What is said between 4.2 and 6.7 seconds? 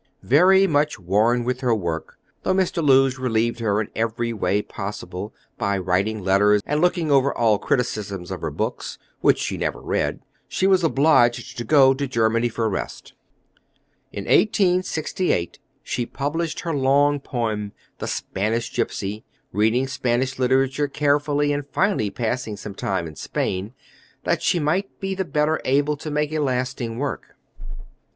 way possible, by writing letters